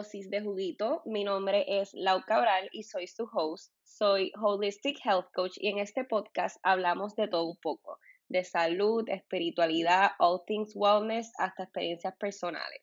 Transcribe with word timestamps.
Dosis 0.00 0.30
de 0.30 0.40
Juguito. 0.40 1.02
Mi 1.04 1.24
nombre 1.24 1.62
es 1.68 1.92
Lau 1.92 2.22
Cabral 2.26 2.70
y 2.72 2.84
soy 2.84 3.06
su 3.06 3.28
host. 3.30 3.70
Soy 3.84 4.32
Holistic 4.40 4.98
Health 5.04 5.26
Coach 5.34 5.58
y 5.58 5.68
en 5.68 5.78
este 5.78 6.04
podcast 6.04 6.56
hablamos 6.62 7.14
de 7.16 7.28
todo 7.28 7.44
un 7.44 7.58
poco, 7.58 7.98
de 8.26 8.42
salud, 8.42 9.06
espiritualidad, 9.10 10.12
all 10.18 10.40
things 10.46 10.72
wellness, 10.74 11.30
hasta 11.36 11.64
experiencias 11.64 12.16
personales. 12.16 12.80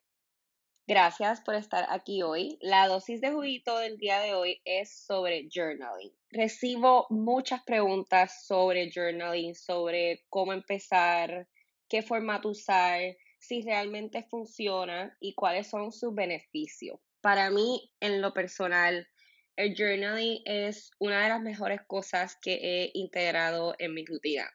Gracias 0.85 1.41
por 1.41 1.55
estar 1.55 1.88
aquí 1.89 2.22
hoy. 2.22 2.59
La 2.61 2.88
dosis 2.88 3.20
de 3.20 3.31
juguito 3.31 3.80
del 3.80 3.97
día 3.97 4.20
de 4.20 4.36
hoy 4.36 4.61
es 4.63 5.03
sobre 5.03 5.49
journaling. 5.52 6.13
Recibo 6.30 7.08
muchas 7.09 7.63
preguntas 7.63 8.45
sobre 8.45 8.91
journaling, 8.91 9.55
sobre 9.55 10.23
cómo 10.30 10.53
empezar, 10.53 11.47
qué 11.89 12.03
formato 12.03 12.49
usar, 12.49 13.02
si 13.39 13.61
realmente 13.61 14.23
funciona 14.30 15.16
y 15.20 15.34
cuáles 15.34 15.67
son 15.67 15.91
sus 15.91 16.13
beneficios. 16.13 16.99
Para 17.27 17.49
mí, 17.49 17.91
en 17.99 18.22
lo 18.22 18.34
personal, 18.34 19.05
el 19.58 19.76
journaling 19.76 20.44
es 20.45 20.91
una 20.98 21.23
de 21.23 21.27
las 21.27 21.41
mejores 21.41 21.81
cosas 21.86 22.38
que 22.41 22.53
he 22.53 22.91
integrado 22.94 23.76
en 23.80 23.94
mi 23.94 24.05
rutina. 24.05 24.50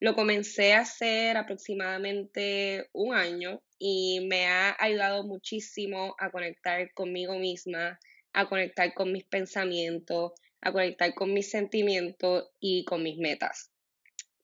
Lo 0.00 0.14
comencé 0.14 0.74
a 0.74 0.80
hacer 0.80 1.38
aproximadamente 1.38 2.90
un 2.92 3.14
año 3.14 3.62
y 3.78 4.20
me 4.28 4.48
ha 4.48 4.76
ayudado 4.78 5.24
muchísimo 5.24 6.14
a 6.18 6.30
conectar 6.30 6.92
conmigo 6.92 7.38
misma, 7.38 7.98
a 8.34 8.50
conectar 8.50 8.92
con 8.92 9.10
mis 9.10 9.24
pensamientos, 9.24 10.32
a 10.60 10.72
conectar 10.72 11.14
con 11.14 11.32
mis 11.32 11.48
sentimientos 11.48 12.50
y 12.60 12.84
con 12.84 13.02
mis 13.02 13.16
metas. 13.16 13.70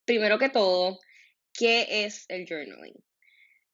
Primero 0.06 0.38
que 0.38 0.48
todo, 0.48 0.98
¿qué 1.53 2.06
es 2.06 2.25
el 2.31 2.47
journaling? 2.48 3.05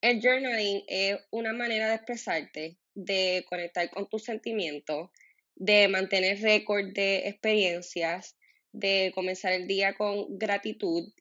El 0.07 0.21
journaling 0.21 0.85
es 0.87 1.19
una 1.33 1.53
manera 1.53 1.89
de 1.89 1.97
expresarte, 1.97 2.79
de 2.95 3.45
conectar 3.49 3.91
con 3.91 4.09
tus 4.09 4.23
sentimientos, 4.23 5.11
de 5.57 5.89
mantener 5.89 6.41
récord 6.43 6.93
de 6.93 7.27
experiencias, 7.27 8.37
de 8.71 9.11
comenzar 9.17 9.53
el 9.53 9.67
día 9.67 9.97
con 9.97 10.39
gratitud 10.39 11.13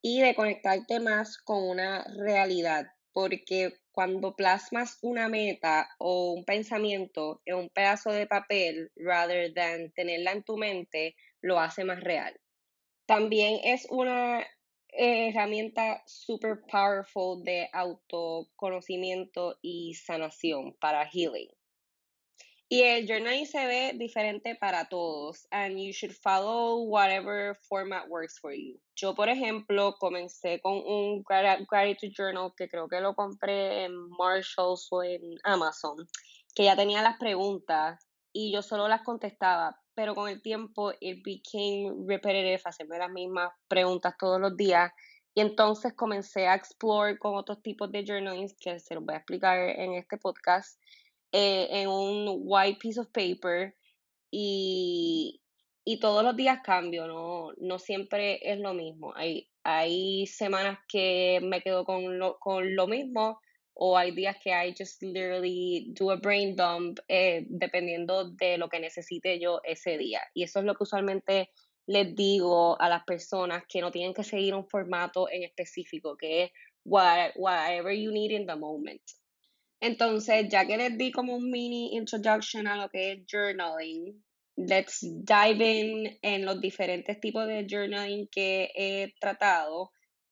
y 0.00 0.20
de 0.20 0.36
conectarte 0.36 1.00
más 1.00 1.38
con 1.38 1.70
una 1.70 2.04
realidad, 2.24 2.86
porque 3.12 3.72
cuando 3.90 4.36
plasmas 4.36 4.98
una 5.02 5.28
meta 5.28 5.88
o 5.98 6.30
un 6.34 6.44
pensamiento 6.44 7.42
en 7.44 7.56
un 7.56 7.68
pedazo 7.68 8.12
de 8.12 8.28
papel, 8.28 8.92
rather 8.94 9.52
than 9.52 9.90
tenerla 9.90 10.30
en 10.30 10.44
tu 10.44 10.56
mente, 10.56 11.16
lo 11.40 11.58
hace 11.58 11.82
más 11.82 11.98
real. 11.98 12.40
También 13.06 13.58
es 13.64 13.88
una 13.90 14.46
herramienta 14.92 16.02
super 16.06 16.60
powerful 16.70 17.42
de 17.44 17.68
autoconocimiento 17.72 19.58
y 19.62 19.94
sanación 19.94 20.74
para 20.80 21.06
healing. 21.06 21.50
Y 22.72 22.82
el 22.82 23.04
journaling 23.04 23.46
se 23.46 23.66
ve 23.66 23.92
diferente 23.98 24.54
para 24.54 24.88
todos, 24.88 25.44
and 25.50 25.76
you 25.76 25.92
should 25.92 26.14
follow 26.14 26.84
whatever 26.84 27.56
format 27.68 28.08
works 28.08 28.38
for 28.38 28.52
you. 28.52 28.78
Yo, 28.94 29.12
por 29.16 29.28
ejemplo, 29.28 29.96
comencé 29.98 30.60
con 30.60 30.74
un 30.86 31.24
gratitude 31.24 32.12
journal 32.16 32.52
que 32.56 32.68
creo 32.68 32.86
que 32.88 33.00
lo 33.00 33.16
compré 33.16 33.86
en 33.86 33.92
Marshalls 34.10 34.86
o 34.92 35.02
en 35.02 35.20
Amazon, 35.42 36.06
que 36.54 36.62
ya 36.62 36.76
tenía 36.76 37.02
las 37.02 37.18
preguntas 37.18 38.06
y 38.32 38.52
yo 38.52 38.62
solo 38.62 38.88
las 38.88 39.02
contestaba, 39.02 39.80
pero 39.94 40.14
con 40.14 40.28
el 40.28 40.42
tiempo 40.42 40.92
it 41.00 41.22
became 41.24 41.92
repetitive, 42.06 42.60
hacerme 42.64 42.98
las 42.98 43.10
mismas 43.10 43.52
preguntas 43.68 44.14
todos 44.18 44.40
los 44.40 44.56
días. 44.56 44.92
Y 45.34 45.40
entonces 45.40 45.94
comencé 45.94 46.46
a 46.46 46.54
explorar 46.54 47.18
con 47.18 47.36
otros 47.36 47.62
tipos 47.62 47.90
de 47.92 48.04
journaling 48.04 48.48
que 48.60 48.80
se 48.80 48.94
los 48.94 49.04
voy 49.04 49.14
a 49.14 49.18
explicar 49.18 49.58
en 49.58 49.94
este 49.94 50.16
podcast, 50.16 50.80
eh, 51.32 51.68
en 51.70 51.88
un 51.88 52.40
white 52.42 52.78
piece 52.80 53.00
of 53.00 53.08
paper. 53.08 53.76
Y, 54.30 55.40
y 55.84 56.00
todos 56.00 56.24
los 56.24 56.36
días 56.36 56.60
cambio, 56.64 57.06
no, 57.06 57.52
no 57.58 57.78
siempre 57.78 58.38
es 58.42 58.58
lo 58.58 58.74
mismo. 58.74 59.12
Hay, 59.16 59.48
hay 59.62 60.26
semanas 60.26 60.78
que 60.88 61.40
me 61.42 61.62
quedo 61.62 61.84
con 61.84 62.18
lo, 62.18 62.38
con 62.38 62.74
lo 62.74 62.86
mismo 62.86 63.40
o 63.74 63.96
hay 63.96 64.10
días 64.12 64.36
que 64.42 64.50
I 64.50 64.74
just 64.76 65.02
literally 65.02 65.92
do 65.94 66.10
a 66.10 66.16
brain 66.16 66.56
dump 66.56 66.98
eh, 67.08 67.46
dependiendo 67.48 68.30
de 68.30 68.58
lo 68.58 68.68
que 68.68 68.80
necesite 68.80 69.38
yo 69.40 69.60
ese 69.64 69.96
día. 69.96 70.20
Y 70.34 70.42
eso 70.42 70.58
es 70.58 70.64
lo 70.64 70.74
que 70.74 70.84
usualmente 70.84 71.50
les 71.86 72.14
digo 72.14 72.80
a 72.80 72.88
las 72.88 73.04
personas 73.04 73.64
que 73.68 73.80
no 73.80 73.90
tienen 73.90 74.14
que 74.14 74.22
seguir 74.22 74.54
un 74.54 74.66
formato 74.66 75.28
en 75.30 75.42
específico, 75.42 76.16
que 76.16 76.44
es 76.44 76.50
whatever 76.84 77.92
you 77.92 78.12
need 78.12 78.30
in 78.30 78.46
the 78.46 78.56
moment. 78.56 79.02
Entonces, 79.80 80.48
ya 80.48 80.66
que 80.66 80.76
les 80.76 80.96
di 80.98 81.10
como 81.10 81.34
un 81.34 81.50
mini 81.50 81.96
introduction 81.96 82.66
a 82.66 82.76
lo 82.76 82.88
que 82.90 83.12
es 83.12 83.26
journaling, 83.26 84.22
let's 84.56 85.00
dive 85.00 85.62
in 85.62 86.18
en 86.22 86.44
los 86.44 86.60
diferentes 86.60 87.18
tipos 87.18 87.46
de 87.46 87.66
journaling 87.66 88.28
que 88.28 88.70
he 88.74 89.14
tratado 89.18 89.90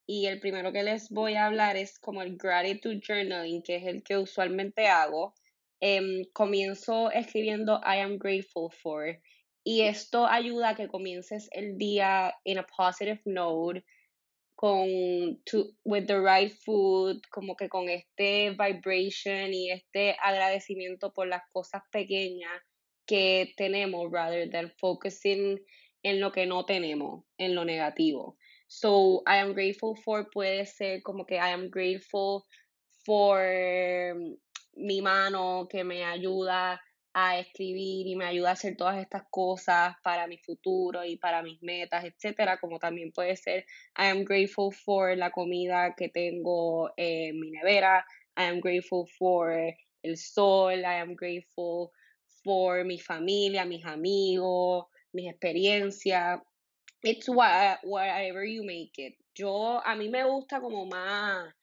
y 0.09 0.27
el 0.27 0.41
primero 0.41 0.73
que 0.73 0.83
les 0.83 1.11
voy 1.11 1.35
a 1.35 1.45
hablar 1.45 1.77
es 1.77 1.99
como 1.99 2.23
el 2.23 2.39
gratitude 2.39 3.01
journaling, 3.07 3.63
que 3.63 3.77
es 3.77 3.87
el 3.87 4.03
que 4.03 4.17
usualmente 4.17 4.87
hago. 4.87 5.35
Em, 5.81 6.25
comienzo 6.33 7.11
escribiendo 7.13 7.81
I 7.85 8.01
am 8.01 8.19
grateful 8.19 8.71
for 8.73 9.21
y 9.63 9.83
esto 9.83 10.27
ayuda 10.27 10.71
a 10.71 10.75
que 10.75 10.89
comiences 10.89 11.49
el 11.53 11.77
día 11.77 12.35
in 12.45 12.59
a 12.59 12.67
positive 12.67 13.21
note 13.27 13.85
con 14.57 14.89
with 15.85 16.07
the 16.07 16.19
right 16.19 16.53
food, 16.65 17.21
como 17.31 17.55
que 17.55 17.69
con 17.69 17.91
este 17.91 18.51
vibration 18.51 19.53
y 19.53 19.71
este 19.71 20.17
agradecimiento 20.21 21.13
por 21.13 21.29
las 21.29 21.43
cosas 21.53 21.83
pequeñas 21.93 22.51
que 23.07 23.53
tenemos 23.59 24.11
rather 24.11 24.51
than 24.51 24.73
focusing 24.81 25.61
en 26.03 26.21
lo 26.21 26.33
que 26.33 26.47
no 26.47 26.65
tenemos, 26.65 27.25
en 27.37 27.55
lo 27.55 27.67
negativo. 27.67 28.39
So, 28.69 29.23
I 29.27 29.39
am 29.39 29.55
grateful 29.55 29.97
for 29.97 30.29
puede 30.31 30.67
ser 30.67 31.03
como 31.03 31.25
que 31.25 31.37
I 31.37 31.53
am 31.53 31.71
grateful 31.71 32.45
for 33.05 34.15
mi 34.77 35.01
mano 35.01 35.67
que 35.71 35.85
me 35.85 36.05
ayuda 36.05 36.79
a 37.15 37.39
escribir 37.39 38.07
y 38.07 38.15
me 38.15 38.27
ayuda 38.27 38.51
a 38.51 38.53
hacer 38.53 38.77
todas 38.77 38.99
estas 38.99 39.23
cosas 39.31 39.95
para 40.05 40.27
mi 40.27 40.37
futuro 40.37 41.03
y 41.03 41.17
para 41.17 41.43
mis 41.43 41.63
metas, 41.63 42.05
etcétera, 42.05 42.59
como 42.59 42.79
también 42.79 43.11
puede 43.11 43.37
ser 43.37 43.65
I 43.97 44.11
am 44.11 44.25
grateful 44.25 44.71
for 44.71 45.17
la 45.17 45.31
comida 45.31 45.95
que 45.97 46.11
tengo 46.11 46.91
en 46.99 47.41
mi 47.41 47.51
nevera, 47.51 48.05
I 48.37 48.45
am 48.45 48.61
grateful 48.61 49.07
for 49.19 49.51
el 50.03 50.17
sol, 50.19 50.81
I 50.81 51.01
am 51.01 51.15
grateful 51.15 51.91
for 52.45 52.85
mi 52.85 52.99
familia, 52.99 53.65
mis 53.65 53.85
amigos, 53.87 54.85
mis 55.13 55.31
experiencias, 55.31 56.41
It's 57.03 57.29
what, 57.29 57.79
whatever 57.85 58.45
you 58.45 58.65
make 58.65 58.99
it. 58.99 59.15
Yo, 59.35 59.81
a 59.85 59.95
mí 59.95 60.09
me 60.09 60.25
gusta 60.25 60.61
como 60.61 60.87
más, 60.87 61.55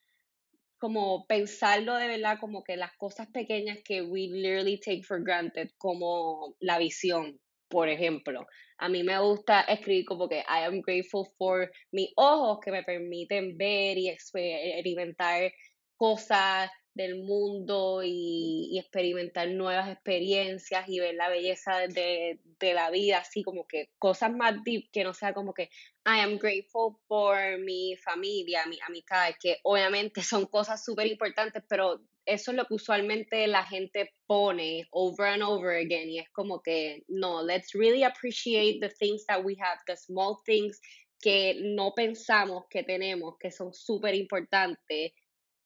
como 0.80 1.26
pensarlo 1.28 1.96
de 1.96 2.08
verdad, 2.08 2.38
como 2.40 2.64
que 2.64 2.78
las 2.78 2.92
cosas 2.98 3.28
pequeñas 3.34 3.80
que 3.84 4.02
we 4.02 4.28
literally 4.28 4.80
take 4.80 5.04
for 5.04 5.22
granted, 5.22 5.70
como 5.78 6.56
la 6.62 6.78
visión, 6.78 7.38
por 7.70 7.90
ejemplo. 7.90 8.46
A 8.78 8.88
mí 8.88 9.04
me 9.04 9.20
gusta 9.20 9.62
escribir 9.62 10.06
como 10.06 10.30
que 10.30 10.40
I 10.40 10.66
am 10.66 10.82
grateful 10.82 11.28
for 11.38 11.70
mis 11.92 12.12
ojos 12.16 12.60
que 12.64 12.72
me 12.72 12.84
permiten 12.84 13.58
ver 13.58 13.98
y 13.98 14.10
experimentar 14.10 15.52
cosas 15.98 16.70
del 16.96 17.22
mundo 17.22 18.02
y, 18.04 18.80
experimentar 18.80 19.50
nuevas 19.50 19.92
experiencias 19.92 20.88
y 20.88 21.00
ver 21.00 21.16
la 21.16 21.30
belleza 21.30 21.88
de, 21.88 22.40
la 22.60 22.90
vida, 22.90 23.20
así 23.20 23.44
como 23.44 23.68
que 23.68 23.90
cosas 24.00 24.34
más 24.34 24.64
deep 24.64 24.90
que 24.92 25.04
no 25.04 25.14
sea 25.14 25.34
como 25.34 25.54
que 25.54 25.70
I 26.06 26.20
am 26.22 26.38
grateful 26.40 26.98
for 27.08 27.60
mi 27.60 27.96
familia, 27.98 28.66
mi 28.66 28.80
amistad, 28.88 29.34
que 29.40 29.58
obviamente 29.64 30.24
son 30.24 30.46
cosas 30.46 30.84
súper 30.84 31.08
importantes, 31.08 31.64
pero 31.70 32.02
eso 32.26 32.52
es 32.52 32.58
lo 32.58 32.66
que 32.66 32.74
usualmente 32.74 33.46
la 33.46 33.64
gente 33.64 34.14
pone 34.26 34.88
over 34.92 35.28
and 35.28 35.44
over 35.44 35.78
again 35.78 36.10
y 36.10 36.20
es 36.20 36.30
como 36.32 36.62
que 36.62 37.04
no, 37.08 37.44
let's 37.44 37.74
really 37.74 38.04
appreciate 38.04 38.80
the 38.80 38.90
things 38.90 39.26
that 39.28 39.44
we 39.44 39.56
have, 39.60 39.80
the 39.86 39.96
small 39.96 40.38
things 40.46 40.82
que 41.22 41.56
no 41.62 41.94
pensamos 41.94 42.66
que 42.70 42.84
tenemos, 42.84 43.36
que 43.40 43.52
son 43.52 43.74
súper 43.74 44.16
importantes 44.16 45.12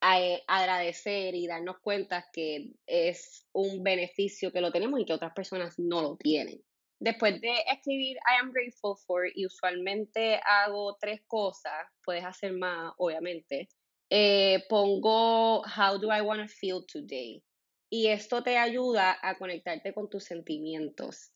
a 0.01 0.21
eh, 0.21 0.43
agradecer 0.47 1.35
y 1.35 1.47
darnos 1.47 1.79
cuenta 1.79 2.25
que 2.31 2.73
es 2.85 3.47
un 3.53 3.83
beneficio 3.83 4.51
que 4.51 4.61
lo 4.61 4.71
tenemos 4.71 4.99
y 4.99 5.05
que 5.05 5.13
otras 5.13 5.33
personas 5.33 5.77
no 5.77 6.01
lo 6.01 6.17
tienen. 6.17 6.61
Después 7.01 7.39
de 7.39 7.53
escribir 7.71 8.17
I 8.17 8.41
am 8.41 8.51
grateful 8.51 8.97
for 9.07 9.25
y 9.33 9.45
usualmente 9.45 10.39
hago 10.43 10.97
tres 10.99 11.21
cosas, 11.27 11.87
puedes 12.03 12.25
hacer 12.25 12.53
más 12.53 12.93
obviamente, 12.97 13.69
eh, 14.09 14.63
pongo 14.67 15.61
how 15.61 15.97
do 15.97 16.13
I 16.13 16.21
want 16.21 16.41
to 16.41 16.47
feel 16.47 16.85
today 16.85 17.41
y 17.89 18.07
esto 18.07 18.43
te 18.43 18.57
ayuda 18.57 19.17
a 19.21 19.37
conectarte 19.37 19.93
con 19.93 20.09
tus 20.09 20.25
sentimientos. 20.25 21.31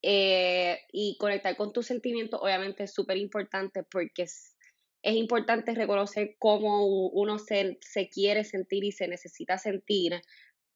Eh, 0.00 0.78
y 0.92 1.16
conectar 1.18 1.56
con 1.56 1.72
tus 1.72 1.86
sentimientos 1.86 2.38
obviamente 2.40 2.84
es 2.84 2.94
súper 2.94 3.16
importante 3.16 3.82
porque 3.82 4.26
es, 5.02 5.14
importante 5.16 5.74
reconocer 5.74 6.36
cómo 6.38 6.86
uno 6.86 7.38
se, 7.38 7.78
se, 7.80 8.08
quiere 8.08 8.44
sentir 8.44 8.84
y 8.84 8.92
se 8.92 9.08
necesita 9.08 9.58
sentir 9.58 10.20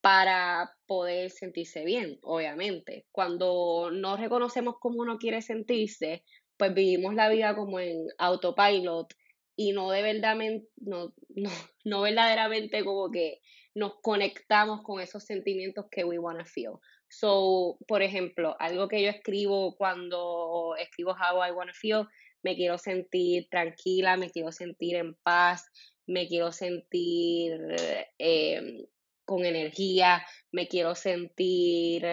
para 0.00 0.74
poder 0.86 1.30
sentirse 1.30 1.84
bien, 1.84 2.18
obviamente. 2.22 3.06
Cuando 3.12 3.90
no 3.92 4.16
reconocemos 4.16 4.76
cómo 4.80 5.00
uno 5.00 5.18
quiere 5.18 5.42
sentirse, 5.42 6.24
pues 6.56 6.74
vivimos 6.74 7.14
la 7.14 7.28
vida 7.28 7.54
como 7.54 7.80
en 7.80 8.06
autopilot 8.18 9.14
y 9.56 9.72
no 9.72 9.90
de 9.90 10.62
no, 10.76 11.14
no, 11.28 11.50
no 11.84 12.00
verdaderamente 12.02 12.84
como 12.84 13.10
que 13.10 13.40
nos 13.74 13.94
conectamos 14.02 14.82
con 14.82 15.00
esos 15.00 15.24
sentimientos 15.24 15.86
que 15.90 16.04
we 16.04 16.18
want 16.18 16.38
to 16.38 16.44
feel. 16.44 16.72
So, 17.08 17.78
por 17.86 18.02
ejemplo, 18.02 18.56
algo 18.58 18.88
que 18.88 19.02
yo 19.02 19.10
escribo 19.10 19.76
cuando 19.76 20.74
escribo 20.78 21.12
How 21.12 21.44
I 21.46 21.50
Wanna 21.52 21.74
Feel, 21.74 22.06
me 22.42 22.56
quiero 22.56 22.78
sentir 22.78 23.48
tranquila, 23.50 24.16
me 24.16 24.30
quiero 24.30 24.52
sentir 24.52 24.96
en 24.96 25.14
paz, 25.14 25.64
me 26.06 26.26
quiero 26.26 26.52
sentir 26.52 27.52
em, 28.18 28.86
con 29.24 29.44
energía, 29.44 30.24
me 30.50 30.68
quiero 30.68 30.94
sentir 30.94 32.04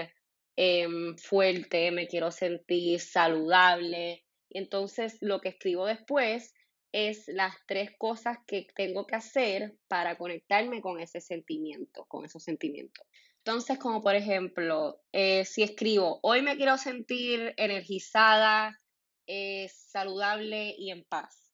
em, 0.56 1.18
fuerte, 1.18 1.92
me 1.92 2.08
quiero 2.08 2.32
sentir 2.32 3.00
saludable. 3.00 4.26
Entonces, 4.50 5.18
lo 5.22 5.42
que 5.42 5.50
escribo 5.50 5.86
después 5.86 6.54
es 6.92 7.28
las 7.28 7.56
tres 7.68 7.92
cosas 7.98 8.38
que 8.48 8.68
tengo 8.76 9.06
que 9.06 9.16
hacer 9.16 9.78
para 9.88 10.18
conectarme 10.18 10.82
con 10.82 11.00
ese 11.00 11.22
sentimiento, 11.22 12.06
con 12.08 12.26
esos 12.26 12.44
sentimientos. 12.44 13.06
Entonces, 13.38 13.78
como 13.78 14.02
por 14.02 14.16
ejemplo, 14.16 15.02
eh, 15.12 15.46
si 15.46 15.64
escribo, 15.64 16.20
hoy 16.24 16.42
me 16.42 16.58
quiero 16.58 16.78
sentir 16.78 17.54
energizada, 17.58 18.80
eh, 19.32 19.70
saludable 19.70 20.74
y 20.76 20.90
en 20.90 21.04
paz. 21.04 21.52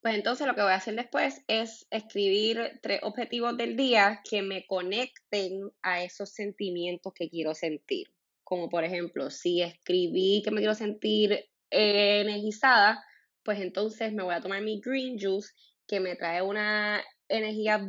Pues 0.00 0.14
entonces 0.14 0.46
lo 0.46 0.54
que 0.54 0.62
voy 0.62 0.70
a 0.70 0.76
hacer 0.76 0.94
después 0.94 1.42
es 1.48 1.88
escribir 1.90 2.78
tres 2.82 3.00
objetivos 3.02 3.56
del 3.56 3.76
día 3.76 4.20
que 4.30 4.42
me 4.42 4.64
conecten 4.64 5.72
a 5.82 6.04
esos 6.04 6.30
sentimientos 6.30 7.12
que 7.12 7.28
quiero 7.28 7.52
sentir. 7.52 8.06
Como 8.44 8.68
por 8.68 8.84
ejemplo, 8.84 9.30
si 9.30 9.60
escribí 9.60 10.42
que 10.44 10.52
me 10.52 10.60
quiero 10.60 10.74
sentir 10.74 11.46
energizada, 11.70 13.02
pues 13.42 13.58
entonces 13.58 14.12
me 14.12 14.22
voy 14.22 14.34
a 14.34 14.40
tomar 14.40 14.62
mi 14.62 14.80
green 14.80 15.18
juice 15.18 15.52
que 15.88 15.98
me 15.98 16.14
trae 16.14 16.42
una 16.42 17.02
energía 17.28 17.80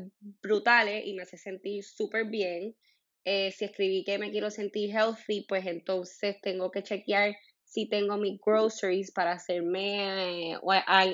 brutal 0.41 0.89
y 1.05 1.13
me 1.13 1.21
hace 1.21 1.37
sentir 1.37 1.83
súper 1.83 2.25
bien. 2.25 2.75
Eh, 3.23 3.51
si 3.51 3.65
escribí 3.65 4.03
que 4.03 4.17
me 4.17 4.31
quiero 4.31 4.49
sentir 4.49 4.89
healthy, 4.89 5.45
pues 5.47 5.67
entonces 5.67 6.37
tengo 6.41 6.71
que 6.71 6.81
chequear 6.81 7.35
si 7.65 7.89
tengo 7.89 8.17
mis 8.17 8.39
groceries 8.39 9.11
para 9.11 9.33
hacerme 9.33 10.53
eh, 10.53 10.59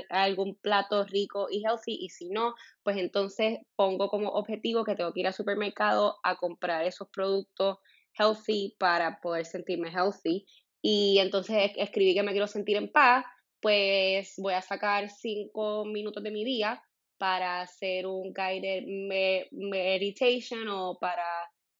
algún 0.10 0.56
plato 0.56 1.06
rico 1.06 1.48
y 1.50 1.64
healthy 1.66 1.98
y 2.02 2.10
si 2.10 2.30
no, 2.30 2.54
pues 2.84 2.98
entonces 2.98 3.60
pongo 3.76 4.10
como 4.10 4.30
objetivo 4.30 4.84
que 4.84 4.96
tengo 4.96 5.14
que 5.14 5.22
ir 5.22 5.28
al 5.28 5.34
supermercado 5.34 6.18
a 6.24 6.36
comprar 6.36 6.86
esos 6.86 7.08
productos 7.10 7.78
healthy 8.20 8.76
para 8.78 9.20
poder 9.22 9.46
sentirme 9.46 9.90
healthy. 9.90 10.46
Y 10.82 11.20
entonces 11.20 11.72
escribí 11.78 12.14
que 12.14 12.24
me 12.24 12.32
quiero 12.32 12.48
sentir 12.48 12.78
en 12.78 12.92
paz, 12.92 13.26
pues 13.62 14.34
voy 14.38 14.54
a 14.54 14.62
sacar 14.62 15.10
cinco 15.10 15.86
minutos 15.86 16.22
de 16.24 16.32
mi 16.32 16.44
día 16.44 16.82
para 17.18 17.62
hacer 17.62 18.08
un 18.08 18.34
guided 18.34 18.84
meditation 19.52 20.68
o 20.68 20.98
para 21.00 21.24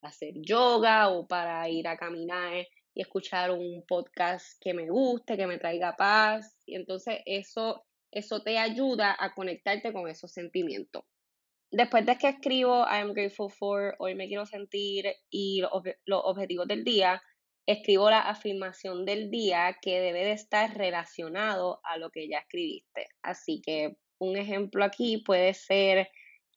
hacer 0.02 0.34
yoga 0.40 1.08
o 1.08 1.26
para 1.26 1.68
ir 1.68 1.86
a 1.88 1.96
caminar 1.96 2.64
y 2.94 3.02
escuchar 3.02 3.50
un 3.50 3.84
podcast 3.86 4.60
que 4.60 4.74
me 4.74 4.88
guste, 4.88 5.36
que 5.36 5.46
me 5.46 5.58
traiga 5.58 5.96
paz. 5.96 6.58
Y 6.66 6.76
entonces 6.76 7.20
eso, 7.26 7.84
eso 8.10 8.42
te 8.42 8.58
ayuda 8.58 9.16
a 9.18 9.34
conectarte 9.34 9.92
con 9.92 10.08
esos 10.08 10.32
sentimientos. 10.32 11.04
Después 11.70 12.04
de 12.04 12.16
que 12.18 12.28
escribo 12.28 12.82
I 12.82 13.00
am 13.00 13.14
grateful 13.14 13.50
for, 13.50 13.94
hoy 13.98 14.14
me 14.14 14.28
quiero 14.28 14.44
sentir 14.44 15.06
y 15.30 15.62
los 16.04 16.20
objetivos 16.24 16.68
del 16.68 16.84
día, 16.84 17.22
escribo 17.66 18.10
la 18.10 18.20
afirmación 18.20 19.06
del 19.06 19.30
día 19.30 19.78
que 19.80 20.00
debe 20.00 20.24
de 20.24 20.32
estar 20.32 20.76
relacionado 20.76 21.80
a 21.84 21.96
lo 21.96 22.10
que 22.10 22.28
ya 22.28 22.40
escribiste. 22.40 23.08
Así 23.22 23.62
que 23.62 23.96
un 24.18 24.36
ejemplo 24.36 24.84
aquí 24.84 25.18
puede 25.18 25.54
ser 25.54 26.08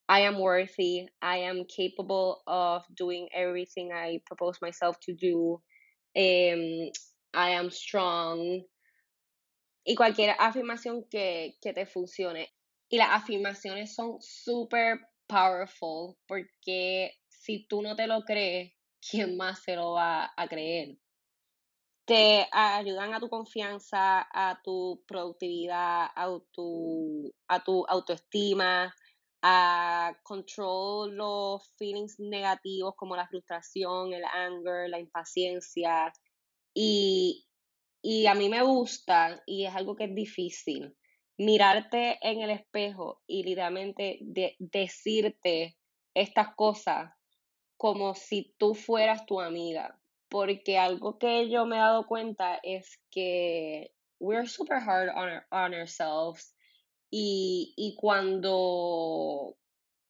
I 0.08 0.22
am 0.22 0.40
worthy, 0.40 1.08
I 1.22 1.46
am 1.46 1.66
capable 1.66 2.44
of 2.46 2.84
doing 2.90 3.28
everything 3.32 3.92
I 3.92 4.22
propose 4.26 4.60
myself 4.62 4.98
to 5.06 5.14
do, 5.14 5.64
um, 6.16 6.92
I 7.34 7.56
am 7.56 7.70
strong 7.70 8.66
y 9.84 9.96
cualquier 9.96 10.36
afirmación 10.40 11.06
que, 11.10 11.58
que 11.62 11.74
te 11.74 11.86
funcione. 11.86 12.52
Y 12.90 12.98
las 12.98 13.10
afirmaciones 13.12 13.94
son 13.94 14.18
súper 14.22 15.00
powerful 15.28 16.16
porque 16.28 17.14
si 17.28 17.68
tú 17.68 17.82
no 17.82 17.96
te 17.96 18.08
lo 18.08 18.22
crees, 18.24 18.74
¿quién 19.00 19.38
más 19.38 19.62
se 19.64 19.76
lo 19.76 19.94
va 19.94 20.32
a 20.36 20.48
creer? 20.48 20.98
Te 22.06 22.48
ayudan 22.52 23.14
a 23.14 23.20
tu 23.20 23.30
confianza, 23.30 24.28
a 24.32 24.62
tu 24.64 25.04
productividad, 25.08 26.08
a 26.16 26.40
tu, 26.52 27.34
a 27.48 27.64
tu 27.64 27.86
autoestima, 27.88 28.94
a 29.48 30.18
control 30.24 31.16
los 31.16 31.72
feelings 31.78 32.20
negativos 32.20 32.96
como 32.96 33.16
la 33.16 33.28
frustración, 33.28 34.12
el 34.12 34.24
anger, 34.26 34.90
la 34.90 35.00
impaciencia. 35.00 36.12
Y, 36.74 37.46
y 38.02 38.26
a 38.26 38.34
mí 38.34 38.50
me 38.50 38.64
gusta, 38.64 39.44
y 39.46 39.66
es 39.66 39.76
algo 39.76 39.96
que 39.96 40.06
es 40.06 40.16
difícil, 40.16 40.98
mirarte 41.38 42.18
en 42.24 42.42
el 42.42 42.50
espejo 42.50 43.22
y 43.28 43.44
literalmente 43.44 44.18
decirte 44.58 45.78
estas 46.16 46.56
cosas 46.56 47.12
como 47.78 48.16
si 48.16 48.56
tú 48.58 48.74
fueras 48.74 49.28
tu 49.28 49.40
amiga. 49.40 50.00
Porque 50.28 50.80
algo 50.80 51.20
que 51.20 51.52
yo 51.52 51.68
me 51.68 51.76
he 51.76 51.80
dado 51.80 52.08
cuenta 52.08 52.60
es 52.64 53.00
que 53.12 53.94
we're 54.20 54.48
super 54.48 54.80
hard 54.80 55.10
on, 55.16 55.44
on 55.52 55.76
ourselves. 55.76 56.55
Y, 57.18 57.96
cuando, 57.98 59.56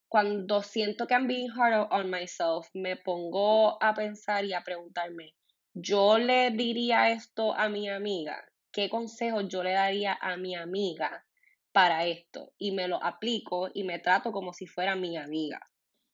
cuando 0.07 0.63
siento 0.63 1.05
que 1.05 1.13
I'm 1.13 1.27
being 1.27 1.51
hard 1.51 1.87
on 1.91 2.09
myself, 2.09 2.67
me 2.73 2.95
pongo 2.95 3.77
a 3.79 3.93
pensar 3.93 4.43
y 4.43 4.53
a 4.53 4.63
preguntarme, 4.63 5.35
¿yo 5.75 6.17
le 6.17 6.49
diría 6.49 7.11
esto 7.11 7.53
a 7.53 7.69
mi 7.69 7.87
amiga? 7.89 8.43
¿Qué 8.71 8.89
consejo 8.89 9.41
yo 9.41 9.61
le 9.61 9.73
daría 9.73 10.17
a 10.19 10.35
mi 10.37 10.55
amiga 10.55 11.23
para 11.71 12.07
esto? 12.07 12.53
Y 12.57 12.71
me 12.71 12.87
lo 12.87 13.03
aplico 13.03 13.69
y 13.71 13.83
me 13.83 13.99
trato 13.99 14.31
como 14.31 14.51
si 14.51 14.65
fuera 14.65 14.95
mi 14.95 15.15
amiga. 15.15 15.59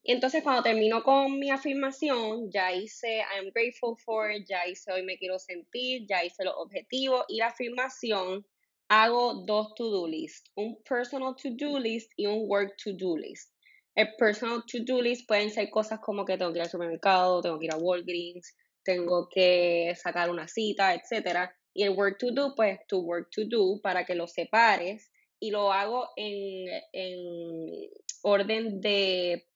Y 0.03 0.11
entonces 0.11 0.43
cuando 0.43 0.61
termino 0.61 1.03
con 1.03 1.39
mi 1.39 1.51
afirmación, 1.51 2.51
ya 2.51 2.73
hice 2.73 3.19
I 3.19 3.39
am 3.39 3.51
grateful 3.53 3.95
for, 3.97 4.29
ya 4.43 4.67
hice 4.67 4.91
hoy 4.91 5.03
me 5.03 5.17
quiero 5.17 5.39
sentir, 5.39 6.05
ya 6.05 6.21
hice 6.25 6.43
los 6.43 6.55
objetivos 6.57 7.23
y 7.29 7.37
la 7.37 7.47
afirmación, 7.47 8.45
hago 8.91 9.45
dos 9.45 9.73
to-do 9.75 10.05
list, 10.05 10.47
un 10.57 10.75
personal 10.83 11.33
to-do 11.41 11.79
list 11.79 12.11
y 12.17 12.25
un 12.25 12.45
work 12.49 12.75
to-do 12.75 13.15
list. 13.15 13.53
El 13.95 14.09
personal 14.17 14.63
to-do 14.67 15.01
list 15.01 15.25
pueden 15.29 15.49
ser 15.49 15.69
cosas 15.69 16.01
como 16.01 16.25
que 16.25 16.37
tengo 16.37 16.51
que 16.51 16.59
ir 16.59 16.63
al 16.63 16.69
supermercado, 16.69 17.41
tengo 17.41 17.57
que 17.57 17.67
ir 17.67 17.73
a 17.73 17.77
Walgreens, 17.77 18.53
tengo 18.83 19.29
que 19.29 19.93
sacar 19.95 20.29
una 20.29 20.45
cita, 20.49 20.93
etc. 20.93 21.49
Y 21.73 21.83
el 21.83 21.91
work 21.91 22.17
to-do, 22.17 22.53
pues 22.53 22.79
tu 22.89 22.99
work 22.99 23.29
to-do 23.31 23.79
para 23.81 24.03
que 24.03 24.13
lo 24.13 24.27
separes 24.27 25.09
y 25.39 25.51
lo 25.51 25.71
hago 25.71 26.09
en, 26.17 26.67
en 26.91 27.89
orden 28.23 28.81
de 28.81 29.47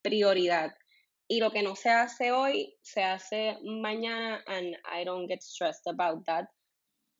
prioridad. 0.00 0.72
Y 1.28 1.40
lo 1.40 1.50
que 1.50 1.62
no 1.62 1.76
se 1.76 1.90
hace 1.90 2.32
hoy, 2.32 2.74
se 2.80 3.02
hace 3.02 3.58
mañana 3.62 4.42
and 4.46 4.74
I 4.90 5.04
don't 5.04 5.28
get 5.28 5.42
stressed 5.42 5.86
about 5.86 6.24
that. 6.24 6.46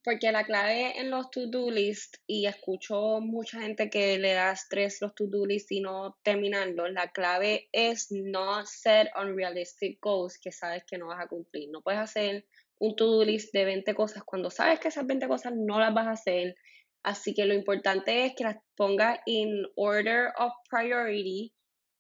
Porque 0.05 0.33
la 0.33 0.45
clave 0.45 0.99
en 0.99 1.11
los 1.11 1.31
to-do 1.31 1.71
list, 1.71 2.17
y 2.27 2.47
escucho 2.47 3.21
mucha 3.21 3.61
gente 3.61 3.91
que 3.91 4.19
le 4.19 4.33
da 4.33 4.53
estrés 4.53 5.01
los 5.01 5.15
to-do 5.15 5.45
list 5.45 5.71
y 5.73 5.81
no 5.81 6.17
terminarlos, 6.23 6.93
la 6.93 7.11
clave 7.11 7.69
es 7.73 8.07
no 8.11 8.65
ser 8.65 9.11
unrealistic 9.21 9.99
goals 10.01 10.39
que 10.39 10.53
sabes 10.53 10.85
que 10.85 10.99
no 10.99 11.09
vas 11.09 11.25
a 11.25 11.29
cumplir. 11.29 11.69
No 11.71 11.83
puedes 11.83 12.01
hacer 12.01 12.47
un 12.79 12.95
to-do 12.95 13.25
list 13.25 13.53
de 13.53 13.65
20 13.65 13.95
cosas 13.95 14.23
cuando 14.25 14.51
sabes 14.51 14.79
que 14.81 14.89
esas 14.89 15.07
20 15.07 15.27
cosas 15.27 15.53
no 15.55 15.81
las 15.81 15.93
vas 15.93 16.07
a 16.07 16.13
hacer. 16.13 16.57
Así 17.03 17.35
que 17.35 17.45
lo 17.45 17.55
importante 17.55 18.25
es 18.25 18.35
que 18.35 18.45
las 18.45 18.57
pongas 18.77 19.21
in 19.27 19.67
order 19.77 20.33
of 20.39 20.53
priority 20.71 21.53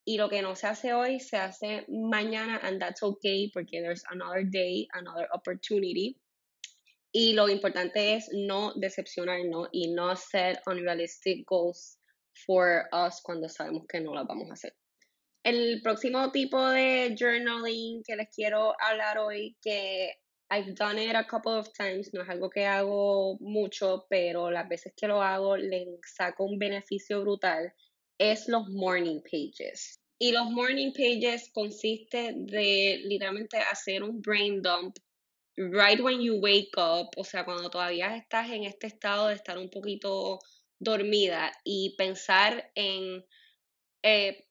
y 0.05 0.17
lo 0.17 0.28
que 0.28 0.40
no 0.40 0.57
se 0.57 0.67
hace 0.67 0.93
hoy 0.93 1.21
se 1.21 1.37
hace 1.37 1.85
mañana 1.88 2.59
and 2.62 2.81
that's 2.81 3.02
okay 3.02 3.50
porque 3.52 3.81
there's 3.83 4.05
another 4.11 4.45
day, 4.45 4.88
another 4.93 5.28
opportunity. 5.33 6.17
Y 7.12 7.33
lo 7.33 7.49
importante 7.49 8.15
es 8.15 8.29
no 8.33 8.73
decepcionarnos 8.75 9.69
y 9.73 9.93
no 9.93 10.15
set 10.15 10.61
unrealistic 10.67 11.47
goals 11.47 11.99
for 12.47 12.85
us 12.93 13.21
cuando 13.23 13.49
sabemos 13.49 13.87
que 13.88 14.00
no 14.00 14.15
las 14.15 14.27
vamos 14.27 14.50
a 14.50 14.55
hacer. 14.55 14.75
El 15.43 15.81
próximo 15.83 16.31
tipo 16.31 16.62
de 16.69 17.15
journaling 17.19 18.03
que 18.05 18.17
les 18.17 18.29
quiero 18.35 18.75
hablar 18.81 19.19
hoy, 19.19 19.57
que 19.62 20.12
I've 20.50 20.75
done 20.75 20.99
it 20.99 21.15
a 21.15 21.27
couple 21.27 21.53
of 21.53 21.73
times, 21.73 22.12
no 22.12 22.23
es 22.23 22.29
algo 22.29 22.50
que 22.50 22.67
hago 22.67 23.38
mucho, 23.41 24.07
pero 24.11 24.50
las 24.50 24.69
veces 24.69 24.93
que 24.97 25.07
lo 25.07 25.23
hago 25.23 25.57
le 25.57 25.87
saco 26.05 26.45
un 26.45 26.59
beneficio 26.59 27.21
brutal, 27.23 27.73
es 28.19 28.49
los 28.49 28.69
morning 28.69 29.21
pages. 29.23 30.00
Y 30.21 30.33
los 30.33 30.50
morning 30.50 30.93
pages 30.93 31.50
consiste 31.53 32.35
de 32.35 33.00
literalmente 33.05 33.59
hacer 33.59 34.03
un 34.03 34.21
brain 34.21 34.61
dump 34.61 34.97
right 35.59 36.00
when 36.00 36.21
you 36.21 36.41
wake 36.41 36.77
up, 36.77 37.09
o 37.17 37.25
sea, 37.25 37.45
cuando 37.45 37.69
todavía 37.71 38.17
estás 38.17 38.50
en 38.50 38.65
este 38.65 38.87
estado 38.87 39.29
de 39.29 39.35
estar 39.35 39.59
un 39.59 39.71
poquito 39.71 40.38
dormida 40.79 41.53
y 41.65 41.97
pensar 41.97 42.71
en 42.75 43.25
eh, 44.03 44.47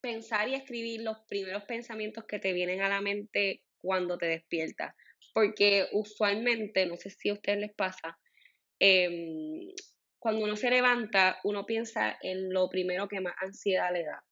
pensar 0.00 0.48
y 0.48 0.54
escribir 0.54 1.02
los 1.02 1.18
primeros 1.28 1.64
pensamientos 1.64 2.24
que 2.24 2.40
te 2.40 2.52
vienen 2.52 2.82
a 2.82 2.88
la 2.88 3.00
mente 3.00 3.62
cuando 3.78 4.18
te 4.18 4.26
despiertas. 4.26 4.94
Porque 5.32 5.86
usualmente, 5.92 6.86
no 6.86 6.96
sé 6.96 7.10
si 7.10 7.28
a 7.28 7.34
ustedes 7.34 7.60
les 7.60 7.74
pasa, 7.74 8.18
em, 8.80 9.72
cuando 10.18 10.44
uno 10.44 10.56
se 10.56 10.70
levanta, 10.70 11.38
uno 11.44 11.64
piensa 11.64 12.18
en 12.20 12.52
lo 12.52 12.68
primero 12.68 13.08
que 13.08 13.20
más 13.20 13.34
ansiedad 13.40 13.92
le 13.92 14.04
da. 14.04 14.24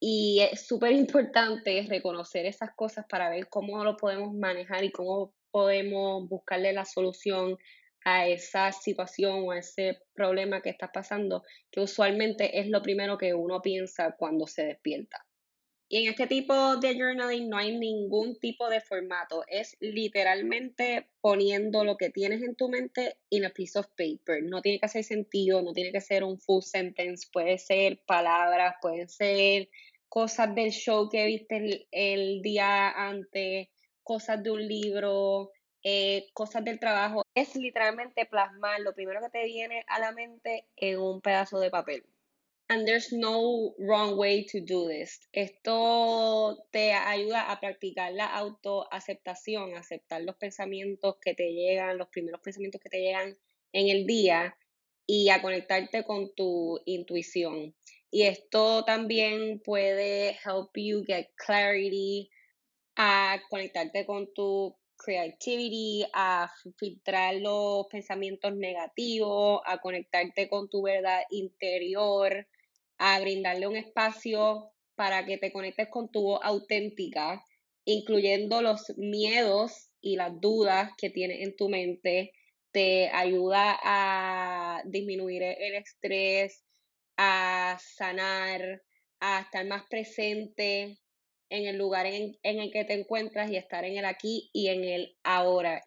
Y 0.00 0.40
es 0.40 0.66
súper 0.66 0.92
importante 0.92 1.86
reconocer 1.86 2.46
esas 2.46 2.74
cosas 2.74 3.04
para 3.06 3.28
ver 3.28 3.48
cómo 3.48 3.84
lo 3.84 3.98
podemos 3.98 4.32
manejar 4.32 4.82
y 4.82 4.90
cómo 4.90 5.34
podemos 5.50 6.26
buscarle 6.26 6.72
la 6.72 6.86
solución 6.86 7.58
a 8.04 8.26
esa 8.26 8.72
situación 8.72 9.42
o 9.44 9.50
a 9.50 9.58
ese 9.58 9.98
problema 10.14 10.62
que 10.62 10.70
estás 10.70 10.90
pasando, 10.92 11.44
que 11.70 11.80
usualmente 11.80 12.60
es 12.60 12.68
lo 12.68 12.80
primero 12.80 13.18
que 13.18 13.34
uno 13.34 13.60
piensa 13.60 14.16
cuando 14.18 14.46
se 14.46 14.64
despierta. 14.64 15.26
Y 15.92 16.04
en 16.04 16.10
este 16.10 16.28
tipo 16.28 16.76
de 16.76 16.94
journaling 16.94 17.50
no 17.50 17.56
hay 17.58 17.76
ningún 17.76 18.38
tipo 18.38 18.70
de 18.70 18.80
formato, 18.80 19.42
es 19.48 19.76
literalmente 19.80 21.08
poniendo 21.20 21.84
lo 21.84 21.96
que 21.96 22.10
tienes 22.10 22.42
en 22.42 22.54
tu 22.54 22.68
mente 22.68 23.16
en 23.28 23.44
a 23.44 23.50
piece 23.50 23.76
of 23.76 23.88
paper. 23.96 24.44
No 24.44 24.62
tiene 24.62 24.78
que 24.78 24.86
hacer 24.86 25.02
sentido, 25.02 25.62
no 25.62 25.72
tiene 25.72 25.90
que 25.90 26.00
ser 26.00 26.22
un 26.22 26.38
full 26.38 26.62
sentence, 26.62 27.26
puede 27.32 27.58
ser 27.58 28.00
palabras, 28.06 28.76
pueden 28.80 29.08
ser 29.08 29.68
cosas 30.10 30.54
del 30.54 30.72
show 30.72 31.08
que 31.08 31.24
viste 31.24 31.86
el, 31.92 32.42
día 32.42 32.90
antes, 32.90 33.68
cosas 34.02 34.42
de 34.42 34.50
un 34.50 34.66
libro, 34.66 35.52
eh, 35.84 36.26
cosas 36.34 36.64
del 36.64 36.80
trabajo, 36.80 37.22
es 37.34 37.54
literalmente 37.54 38.26
plasmar 38.26 38.80
lo 38.80 38.92
primero 38.92 39.20
que 39.22 39.30
te 39.30 39.44
viene 39.46 39.84
a 39.86 40.00
la 40.00 40.12
mente 40.12 40.66
en 40.76 40.98
un 40.98 41.20
pedazo 41.20 41.60
de 41.60 41.70
papel. 41.70 42.04
And 42.68 42.86
there's 42.86 43.12
no 43.12 43.74
wrong 43.78 44.16
way 44.16 44.46
to 44.46 44.58
do 44.60 44.88
this. 44.88 45.20
Esto 45.32 46.66
te 46.70 46.92
ayuda 46.92 47.50
a 47.50 47.60
practicar 47.60 48.12
la 48.12 48.26
autoaceptación, 48.26 49.76
aceptar 49.76 50.22
los 50.22 50.36
pensamientos 50.36 51.16
que 51.20 51.34
te 51.34 51.52
llegan, 51.52 51.98
los 51.98 52.08
primeros 52.08 52.40
pensamientos 52.40 52.80
que 52.80 52.90
te 52.90 53.00
llegan 53.00 53.38
en 53.72 53.88
el 53.88 54.06
día 54.06 54.56
y 55.06 55.28
a 55.30 55.40
conectarte 55.40 56.04
con 56.04 56.34
tu 56.34 56.80
intuición. 56.84 57.74
Y 58.10 58.22
esto 58.22 58.84
también 58.84 59.60
puede 59.60 60.30
help 60.44 60.70
you 60.74 61.04
get 61.06 61.28
clarity, 61.36 62.28
a 62.96 63.40
conectarte 63.48 64.04
con 64.04 64.32
tu 64.34 64.76
creativity, 64.96 66.04
a 66.12 66.50
filtrar 66.76 67.36
los 67.36 67.86
pensamientos 67.86 68.54
negativos, 68.54 69.60
a 69.64 69.78
conectarte 69.78 70.48
con 70.48 70.68
tu 70.68 70.82
verdad 70.82 71.22
interior, 71.30 72.46
a 72.98 73.20
brindarle 73.20 73.66
un 73.66 73.76
espacio 73.76 74.72
para 74.96 75.24
que 75.24 75.38
te 75.38 75.52
conectes 75.52 75.88
con 75.88 76.10
tu 76.10 76.22
voz 76.22 76.40
auténtica, 76.42 77.44
incluyendo 77.84 78.60
los 78.60 78.92
miedos 78.98 79.88
y 80.00 80.16
las 80.16 80.38
dudas 80.40 80.90
que 80.98 81.10
tienes 81.10 81.40
en 81.40 81.56
tu 81.56 81.68
mente. 81.68 82.32
Te 82.72 83.08
ayuda 83.08 83.78
a 83.82 84.82
disminuir 84.84 85.42
el 85.42 85.74
estrés, 85.74 86.62
a 87.22 87.76
sanar, 87.78 88.82
a 89.20 89.40
estar 89.40 89.66
más 89.66 89.82
presente, 89.90 90.98
en 91.50 91.66
el 91.66 91.76
lugar 91.76 92.06
en, 92.06 92.38
el 92.42 92.70
que 92.70 92.84
te 92.86 92.94
encuentras 92.94 93.50
y 93.50 93.56
estar 93.56 93.84
en 93.84 93.98
el 93.98 94.06
aquí 94.06 94.48
y 94.54 94.68
en 94.68 94.84
el 94.84 95.16
ahora. 95.22 95.82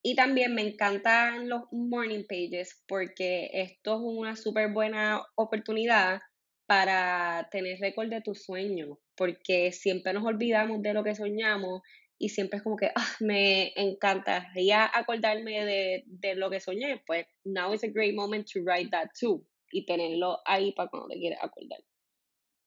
Y 0.00 0.14
también 0.14 0.54
me 0.54 0.62
encantan 0.62 1.48
los 1.48 1.62
morning 1.72 2.24
pages 2.28 2.84
porque 2.86 3.50
esto 3.52 3.96
es 3.96 4.00
una 4.00 4.36
súper 4.36 4.72
buena 4.72 5.22
oportunidad 5.34 6.20
para 6.66 7.48
tener 7.50 7.80
récord 7.80 8.08
de 8.08 8.20
tus 8.20 8.44
sueños, 8.44 8.96
porque 9.16 9.72
siempre 9.72 10.12
nos 10.12 10.24
olvidamos 10.24 10.82
de 10.82 10.94
lo 10.94 11.02
que 11.02 11.16
soñamos 11.16 11.82
y 12.16 12.28
siempre 12.28 12.58
es 12.58 12.62
como 12.62 12.76
que 12.76 12.92
ah, 12.94 13.16
me 13.18 13.72
encantaría 13.74 14.88
acordarme 14.94 15.64
de, 15.64 16.04
de 16.06 16.36
lo 16.36 16.48
que 16.48 16.60
soñé, 16.60 17.02
pues 17.06 17.26
now 17.44 17.74
is 17.74 17.82
a 17.82 17.88
great 17.88 18.14
moment 18.14 18.46
to 18.46 18.60
write 18.60 18.90
that 18.92 19.08
too 19.18 19.44
y 19.70 19.86
tenerlo 19.86 20.40
ahí 20.44 20.72
para 20.72 20.90
cuando 20.90 21.08
te 21.08 21.18
quieras 21.18 21.40
acordar. 21.42 21.80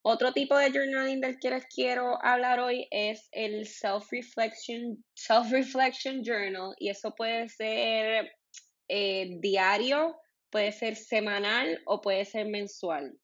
Otro 0.06 0.32
tipo 0.32 0.56
de 0.58 0.70
journaling 0.70 1.20
del 1.22 1.38
que 1.38 1.48
les 1.48 1.64
quiero 1.66 2.22
hablar 2.22 2.60
hoy 2.60 2.86
es 2.90 3.26
el 3.32 3.66
self-reflection 3.66 5.02
self 5.14 5.46
-reflection 5.46 6.22
journal 6.22 6.74
y 6.78 6.90
eso 6.90 7.14
puede 7.14 7.48
ser 7.48 8.30
eh, 8.88 9.38
diario, 9.40 10.14
puede 10.50 10.72
ser 10.72 10.96
semanal 10.96 11.80
o 11.86 12.02
puede 12.02 12.26
ser 12.26 12.46
mensual. 12.46 13.18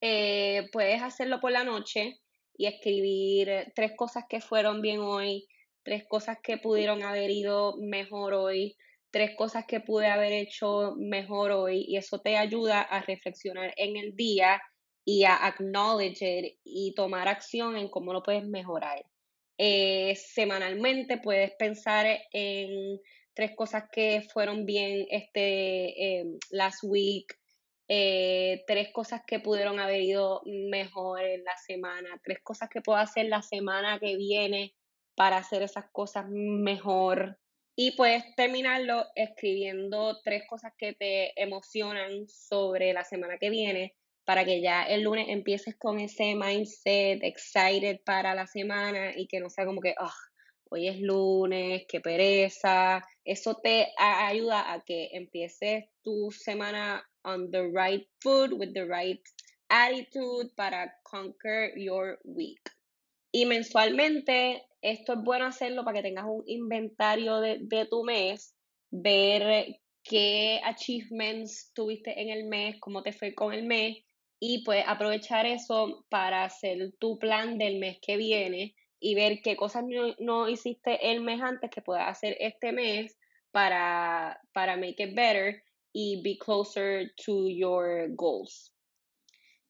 Eh, 0.00 0.68
puedes 0.72 1.00
hacerlo 1.00 1.40
por 1.40 1.52
la 1.52 1.62
noche 1.62 2.20
y 2.56 2.66
escribir 2.66 3.72
tres 3.76 3.92
cosas 3.96 4.24
que 4.28 4.40
fueron 4.40 4.82
bien 4.82 4.98
hoy, 4.98 5.46
tres 5.84 6.04
cosas 6.08 6.38
que 6.42 6.58
pudieron 6.58 7.04
haber 7.04 7.30
ido 7.30 7.76
mejor 7.76 8.34
hoy, 8.34 8.76
tres 9.14 9.36
cosas 9.36 9.64
que 9.64 9.78
pude 9.78 10.08
haber 10.08 10.32
hecho 10.32 10.96
mejor 10.96 11.52
hoy 11.52 11.84
y 11.86 11.96
eso 11.96 12.18
te 12.18 12.36
ayuda 12.36 12.80
a 12.80 13.00
reflexionar 13.00 13.72
en 13.76 13.96
el 13.96 14.16
día 14.16 14.60
y 15.04 15.22
a 15.22 15.36
acknowledge 15.46 16.58
y 16.64 16.94
tomar 16.96 17.28
acción 17.28 17.76
en 17.76 17.88
cómo 17.88 18.12
lo 18.12 18.24
puedes 18.24 18.44
mejorar. 18.44 19.06
Eh, 19.56 20.16
semanalmente 20.16 21.18
puedes 21.18 21.52
pensar 21.52 22.06
en 22.32 22.98
tres 23.34 23.52
cosas 23.54 23.84
que 23.92 24.26
fueron 24.32 24.66
bien 24.66 25.06
este 25.08 26.18
em, 26.18 26.36
last 26.50 26.82
week, 26.82 27.38
eh, 27.86 28.64
tres 28.66 28.88
cosas 28.92 29.20
que 29.24 29.38
pudieron 29.38 29.78
haber 29.78 30.02
ido 30.02 30.42
mejor 30.44 31.22
en 31.22 31.44
la 31.44 31.56
semana, 31.56 32.20
tres 32.24 32.38
cosas 32.42 32.68
que 32.68 32.80
puedo 32.80 32.98
hacer 32.98 33.26
la 33.26 33.42
semana 33.42 34.00
que 34.00 34.16
viene 34.16 34.74
para 35.14 35.36
hacer 35.36 35.62
esas 35.62 35.84
cosas 35.92 36.24
mejor. 36.28 37.38
Y 37.76 37.96
puedes 37.96 38.22
terminarlo 38.36 39.06
escribiendo 39.16 40.20
tres 40.22 40.44
cosas 40.48 40.72
que 40.78 40.92
te 40.92 41.40
emocionan 41.40 42.28
sobre 42.28 42.92
la 42.92 43.04
semana 43.04 43.38
que 43.38 43.50
viene 43.50 43.94
para 44.24 44.44
que 44.44 44.62
ya 44.62 44.84
el 44.84 45.02
lunes 45.02 45.26
empieces 45.28 45.76
con 45.76 45.98
ese 45.98 46.34
mindset 46.34 47.22
excited 47.22 48.00
para 48.04 48.34
la 48.34 48.46
semana 48.46 49.12
y 49.16 49.26
que 49.26 49.40
no 49.40 49.50
sea 49.50 49.66
como 49.66 49.80
que, 49.80 49.94
oh, 49.98 50.12
hoy 50.70 50.88
es 50.88 51.00
lunes, 51.00 51.84
qué 51.88 52.00
pereza. 52.00 53.04
Eso 53.24 53.56
te 53.62 53.88
ayuda 53.98 54.72
a 54.72 54.82
que 54.84 55.10
empieces 55.12 55.84
tu 56.02 56.30
semana 56.30 57.04
on 57.24 57.50
the 57.50 57.62
right 57.72 58.06
foot, 58.20 58.52
with 58.52 58.72
the 58.72 58.84
right 58.84 59.20
attitude 59.68 60.50
para 60.56 60.94
conquer 61.02 61.72
your 61.76 62.18
week. 62.24 62.73
Y 63.36 63.46
mensualmente, 63.46 64.64
esto 64.80 65.14
es 65.14 65.18
bueno 65.24 65.46
hacerlo 65.46 65.84
para 65.84 65.96
que 65.96 66.08
tengas 66.08 66.24
un 66.24 66.44
inventario 66.46 67.40
de, 67.40 67.58
de 67.62 67.84
tu 67.84 68.04
mes, 68.04 68.54
ver 68.92 69.80
qué 70.04 70.60
achievements 70.62 71.72
tuviste 71.74 72.22
en 72.22 72.28
el 72.28 72.44
mes, 72.44 72.76
cómo 72.78 73.02
te 73.02 73.12
fue 73.12 73.34
con 73.34 73.52
el 73.52 73.64
mes 73.64 73.96
y 74.38 74.62
pues 74.62 74.84
aprovechar 74.86 75.46
eso 75.46 76.06
para 76.10 76.44
hacer 76.44 76.92
tu 77.00 77.18
plan 77.18 77.58
del 77.58 77.80
mes 77.80 77.98
que 78.00 78.16
viene 78.16 78.76
y 79.00 79.16
ver 79.16 79.40
qué 79.42 79.56
cosas 79.56 79.82
no, 80.20 80.48
hiciste 80.48 81.10
el 81.10 81.20
mes 81.20 81.40
antes 81.42 81.70
que 81.70 81.82
puedas 81.82 82.06
hacer 82.06 82.36
este 82.38 82.70
mes 82.70 83.18
para, 83.50 84.40
para 84.52 84.76
make 84.76 85.02
it 85.02 85.16
better 85.16 85.60
y 85.92 86.22
be 86.22 86.38
closer 86.38 87.10
to 87.26 87.48
your 87.48 88.06
goals. 88.14 88.73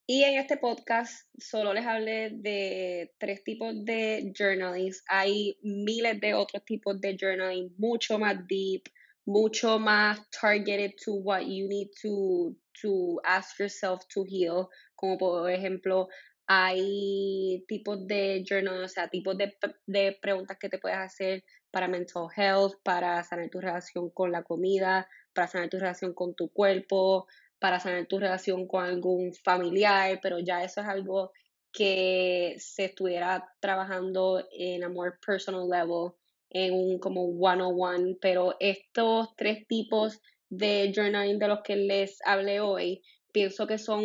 Y 0.06 0.22
en 0.22 0.38
este 0.38 0.58
podcast 0.58 1.26
solo 1.38 1.72
les 1.72 1.86
hablé 1.86 2.28
de 2.30 3.14
tres 3.18 3.42
tipos 3.42 3.72
de 3.86 4.32
journaling. 4.36 4.92
Hay 5.08 5.58
miles 5.62 6.20
de 6.20 6.34
otros 6.34 6.62
tipos 6.66 7.00
de 7.00 7.16
journaling, 7.18 7.74
mucho 7.78 8.18
más 8.18 8.36
deep, 8.46 8.82
mucho 9.24 9.78
más 9.78 10.20
targeted 10.30 10.92
to 11.02 11.14
what 11.14 11.40
you 11.40 11.66
need 11.68 11.88
to, 12.02 12.54
to 12.82 13.18
ask 13.24 13.58
yourself 13.58 14.02
to 14.12 14.24
heal, 14.28 14.68
como 14.94 15.16
por 15.16 15.50
ejemplo 15.50 16.08
hay 16.46 17.64
tipos 17.66 18.06
de 18.06 18.44
journal, 18.46 18.84
o 18.84 18.88
sea, 18.88 19.08
tipos 19.08 19.38
de, 19.38 19.56
de 19.86 20.18
preguntas 20.20 20.58
que 20.60 20.68
te 20.68 20.78
puedes 20.78 20.98
hacer 20.98 21.44
para 21.70 21.88
mental 21.88 22.28
health, 22.36 22.74
para 22.82 23.22
sanar 23.24 23.48
tu 23.48 23.58
relación 23.58 24.10
con 24.10 24.30
la 24.30 24.42
comida, 24.42 25.08
para 25.32 25.48
sanar 25.48 25.70
tu 25.70 25.78
relación 25.78 26.12
con 26.12 26.34
tu 26.34 26.50
cuerpo, 26.50 27.26
para 27.64 27.80
sanar 27.80 28.04
tu 28.04 28.18
relación 28.18 28.66
con 28.66 28.84
algún 28.84 29.32
familiar, 29.32 30.20
pero 30.22 30.38
ya 30.38 30.62
eso 30.62 30.82
es 30.82 30.86
algo 30.86 31.32
que 31.72 32.56
se 32.58 32.84
estuviera 32.84 33.42
trabajando 33.58 34.46
en 34.52 34.84
a 34.84 34.90
more 34.90 35.12
personal 35.26 35.66
level 35.66 36.12
en 36.50 36.74
un 36.74 36.98
como 36.98 37.22
one-on-one, 37.24 38.18
pero 38.20 38.54
estos 38.60 39.34
tres 39.34 39.66
tipos 39.66 40.20
de 40.50 40.92
journaling 40.94 41.38
de 41.38 41.48
los 41.48 41.60
que 41.64 41.76
les 41.76 42.18
hablé 42.26 42.60
hoy, 42.60 43.00
pienso 43.32 43.66
que 43.66 43.78
son 43.78 44.04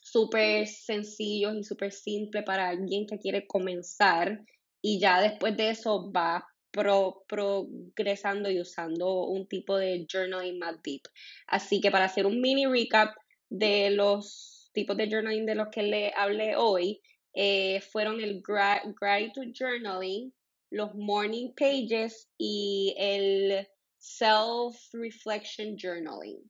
súper 0.00 0.68
sencillos 0.68 1.56
y 1.56 1.64
súper 1.64 1.90
simples 1.90 2.44
para 2.44 2.68
alguien 2.68 3.04
que 3.08 3.18
quiere 3.18 3.48
comenzar 3.48 4.38
y 4.80 5.00
ya 5.00 5.20
después 5.20 5.56
de 5.56 5.70
eso 5.70 6.12
va 6.12 6.46
pro, 6.74 7.24
progresando 7.28 8.50
y 8.50 8.60
usando 8.60 9.26
un 9.26 9.46
tipo 9.46 9.78
de 9.78 10.06
journaling 10.10 10.58
más 10.58 10.82
deep. 10.82 11.02
Así 11.46 11.80
que 11.80 11.90
para 11.90 12.06
hacer 12.06 12.26
un 12.26 12.40
mini 12.40 12.66
recap 12.66 13.14
de 13.48 13.90
los 13.90 14.70
tipos 14.74 14.96
de 14.96 15.08
journaling 15.08 15.46
de 15.46 15.54
los 15.54 15.68
que 15.68 15.82
le 15.84 16.12
hablé 16.16 16.56
hoy, 16.56 17.00
eh, 17.32 17.80
fueron 17.92 18.20
el 18.20 18.42
gratitude 18.42 19.52
journaling, 19.52 20.32
los 20.70 20.94
morning 20.94 21.52
pages 21.54 22.28
y 22.36 22.94
el 22.98 23.66
self-reflection 23.98 25.76
journaling. 25.76 26.42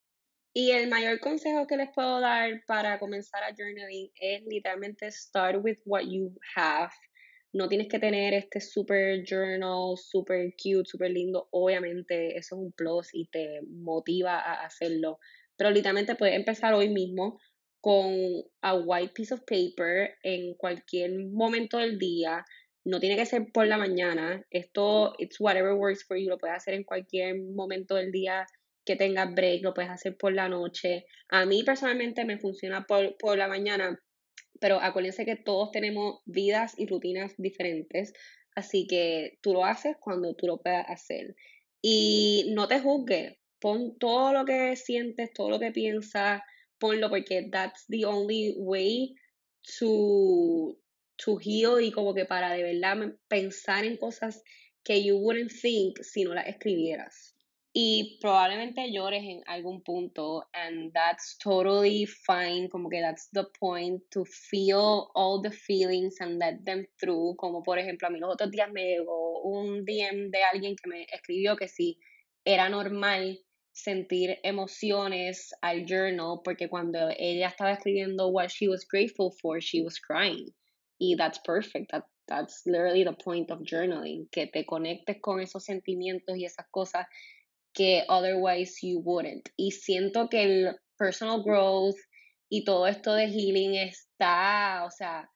Y 0.57 0.71
el 0.71 0.89
mayor 0.89 1.21
consejo 1.21 1.67
que 1.67 1.77
les 1.77 1.91
puedo 1.95 2.21
dar 2.21 2.63
para 2.67 2.99
comenzar 2.99 3.43
a 3.43 3.55
journaling 3.55 4.11
es 4.15 4.43
literalmente 4.47 5.11
start 5.11 5.57
with 5.63 5.79
what 5.85 6.05
you 6.05 6.33
have. 6.57 6.91
No 7.55 7.69
tienes 7.69 7.87
que 7.87 8.01
tener 8.01 8.35
este 8.35 8.61
super 8.61 9.23
journal, 9.25 9.97
super 9.97 10.53
cute, 10.61 10.87
super 10.87 11.09
lindo. 11.09 11.47
Obviamente 11.53 12.37
eso 12.37 12.57
es 12.57 12.61
un 12.61 12.73
plus 12.73 13.15
y 13.15 13.27
te 13.27 13.61
motiva 13.63 14.41
a 14.41 14.65
hacerlo. 14.67 15.21
Pero 15.57 15.71
literalmente 15.71 16.17
puedes 16.17 16.35
empezar 16.35 16.75
hoy 16.75 16.89
mismo 16.89 17.39
con 17.81 18.13
a 18.61 18.75
white 18.75 19.13
piece 19.15 19.33
of 19.33 19.43
paper 19.47 20.17
en 20.25 20.55
cualquier 20.55 21.13
momento 21.31 21.79
del 21.79 21.97
día. 21.97 22.45
No 22.85 22.99
tiene 22.99 23.15
que 23.15 23.25
ser 23.25 23.53
por 23.53 23.69
la 23.69 23.79
mañana. 23.79 24.45
Esto, 24.51 25.15
it's 25.19 25.39
whatever 25.39 25.75
works 25.75 26.05
for 26.05 26.17
you. 26.17 26.31
Lo 26.31 26.39
puedes 26.39 26.57
hacer 26.57 26.75
en 26.75 26.83
cualquier 26.83 27.41
momento 27.41 27.95
del 27.95 28.11
día 28.11 28.47
que 28.85 28.97
tengas 28.97 29.33
break. 29.33 29.63
Lo 29.63 29.75
puedes 29.75 29.93
hacer 29.93 30.17
por 30.17 30.33
la 30.33 30.49
noche. 30.49 31.07
A 31.29 31.47
mí 31.47 31.63
personalmente 31.63 32.25
me 32.25 32.41
funciona 32.41 32.85
por, 32.85 33.17
por 33.17 33.39
la 33.39 33.47
mañana. 33.47 33.97
Pero 34.65 34.81
acuérdense 34.81 35.27
que 35.27 35.37
todos 35.37 35.73
tenemos 35.73 36.21
vidas 36.25 36.73
y 36.79 36.87
rutinas 36.87 37.35
diferentes. 37.37 38.15
Así 38.57 38.87
que 38.87 39.37
tú 39.43 39.53
lo 39.53 39.67
haces 39.67 39.99
cuando 40.01 40.35
tú 40.35 40.47
lo 40.47 40.57
puedas 40.63 40.87
hacer. 40.89 41.37
Y 41.83 42.51
no 42.55 42.67
te 42.67 42.81
juzgues. 42.81 43.35
Pon 43.61 43.99
todo 43.99 44.33
lo 44.33 44.47
que 44.47 44.75
sientes, 44.77 45.35
todo 45.35 45.51
lo 45.51 45.59
que 45.61 45.71
piensas 45.71 46.41
ponlo 46.79 47.11
porque 47.11 47.51
that's 47.53 47.85
the 47.89 48.07
only 48.07 48.55
way 48.57 49.15
to, 49.79 50.79
to 51.17 51.39
heal 51.39 51.79
y 51.79 51.93
como 51.93 52.15
que 52.15 52.25
para 52.25 52.55
de 52.55 52.63
verdad 52.63 53.13
pensar 53.29 53.85
en 53.85 53.99
cosas 53.99 54.43
que 54.83 55.05
you 55.05 55.19
wouldn't 55.19 55.53
think 55.53 55.99
si 56.03 56.25
no 56.25 56.33
las 56.33 56.47
escribieras. 56.47 57.34
Y 57.77 58.19
probablemente 58.21 58.93
llores 58.93 59.25
en 59.25 59.43
algún 59.47 59.83
punto, 59.83 60.45
and 60.53 60.93
that's 60.93 61.37
totally 61.39 62.07
fine, 62.07 62.69
como 62.69 62.89
que 62.89 63.01
that's 63.01 63.29
the 63.33 63.45
point 63.59 64.01
to 64.13 64.25
feel 64.25 65.11
all 65.17 65.43
the 65.43 65.51
feelings 65.51 66.21
and 66.21 66.39
let 66.39 66.65
them 66.65 66.87
through. 67.01 67.35
Como 67.37 67.65
por 67.65 67.81
ejemplo, 67.81 68.07
a 68.07 68.11
mí 68.13 68.21
los 68.21 68.33
otros 68.33 68.53
días 68.53 68.71
me 68.71 68.85
llegó 68.85 69.43
un 69.43 69.85
DM 69.85 70.31
de 70.31 70.45
alguien 70.45 70.77
que 70.77 70.89
me 70.89 71.05
escribió 71.13 71.57
que 71.57 71.67
si 71.67 71.99
era 72.45 72.69
normal 72.69 73.41
sentir 73.73 74.39
emociones 74.45 75.53
al 75.61 75.85
journal 75.85 76.43
porque 76.45 76.69
cuando 76.69 77.09
ella 77.19 77.49
estaba 77.49 77.73
escribiendo 77.73 78.29
what 78.29 78.51
she 78.51 78.69
was 78.69 78.87
grateful 78.89 79.33
for, 79.43 79.61
she 79.61 79.83
was 79.83 79.99
crying. 79.99 80.47
Y 81.01 81.17
that's 81.17 81.41
perfect. 81.45 81.91
That, 81.91 82.05
that's 82.29 82.63
literally 82.67 83.03
the 83.03 83.15
point 83.15 83.51
of 83.51 83.63
journaling, 83.65 84.29
que 84.31 84.47
te 84.47 84.65
conectes 84.65 85.21
con 85.21 85.41
esos 85.41 85.65
sentimientos 85.65 86.37
y 86.37 86.45
esas 86.45 86.67
cosas 86.71 87.07
que 87.75 88.05
otherwise 88.09 88.79
you 88.83 89.01
wouldn't. 89.01 89.51
Y 89.57 89.73
siento 89.73 90.29
que 90.29 90.43
el 90.43 90.77
personal 90.97 91.43
growth 91.43 91.97
y 92.49 92.65
todo 92.65 92.87
esto 92.87 93.15
de 93.15 93.27
healing 93.27 93.75
está, 93.75 94.85
o 94.87 94.91
sea, 94.91 95.29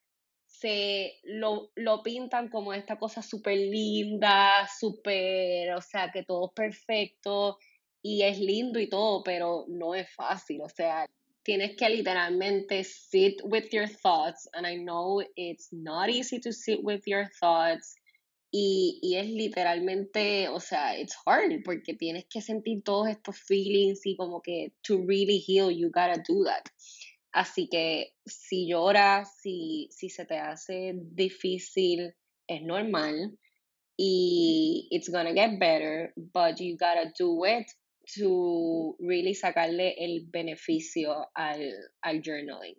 se 0.46 1.14
lo, 1.24 1.70
lo 1.76 2.02
pintan 2.02 2.48
como 2.48 2.72
esta 2.72 2.98
cosa 2.98 3.22
súper 3.22 3.58
linda, 3.58 4.68
súper, 4.78 5.72
o 5.74 5.80
sea, 5.80 6.10
que 6.12 6.24
todo 6.24 6.46
es 6.46 6.52
perfecto 6.54 7.58
y 8.02 8.22
es 8.22 8.38
lindo 8.38 8.80
y 8.80 8.88
todo, 8.88 9.22
pero 9.22 9.66
no 9.68 9.94
es 9.94 10.08
fácil, 10.14 10.60
o 10.62 10.68
sea, 10.68 11.06
tienes 11.44 11.76
que 11.76 11.88
literalmente 11.88 12.84
sit 12.84 13.40
with 13.44 13.68
your 13.70 13.88
thoughts, 13.88 14.48
and 14.52 14.66
I 14.66 14.76
know 14.76 15.22
it's 15.36 15.68
not 15.72 16.08
easy 16.08 16.40
to 16.40 16.52
sit 16.52 16.80
with 16.82 17.02
your 17.06 17.28
thoughts, 17.40 17.94
y, 18.50 18.98
y, 19.02 19.16
es 19.16 19.28
literalmente, 19.28 20.48
o 20.48 20.60
sea, 20.60 20.98
it's 20.98 21.16
hard 21.26 21.62
porque 21.64 21.94
tienes 21.94 22.24
que 22.30 22.40
sentir 22.40 22.82
todos 22.82 23.08
estos 23.08 23.38
feelings 23.38 24.06
y 24.06 24.16
como 24.16 24.40
que 24.40 24.72
to 24.82 24.98
really 25.06 25.42
heal, 25.46 25.70
you 25.70 25.88
gotta 25.88 26.22
do 26.26 26.44
that. 26.44 26.64
Así 27.32 27.68
que 27.68 28.14
si 28.26 28.66
lloras, 28.68 29.38
si, 29.40 29.88
si 29.90 30.08
se 30.08 30.24
te 30.24 30.38
hace 30.38 30.94
difícil, 30.94 32.14
es 32.46 32.62
normal 32.62 33.38
y 33.96 34.88
it's 34.90 35.10
gonna 35.10 35.34
get 35.34 35.58
better, 35.58 36.12
but 36.16 36.58
you 36.58 36.76
gotta 36.76 37.12
do 37.18 37.44
it 37.44 37.66
to 38.16 38.96
really 39.00 39.34
sacarle 39.34 39.94
el 39.98 40.26
beneficio 40.30 41.26
al, 41.34 41.70
al 42.02 42.22
journaling. 42.22 42.76